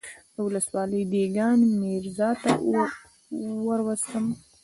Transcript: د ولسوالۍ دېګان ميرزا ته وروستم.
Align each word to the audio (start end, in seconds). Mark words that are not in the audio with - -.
د 0.33 0.35
ولسوالۍ 0.45 1.01
دېګان 1.11 1.59
ميرزا 1.79 2.29
ته 2.41 2.51
وروستم. 3.67 4.25